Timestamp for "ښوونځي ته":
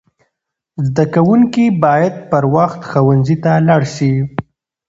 2.89-3.51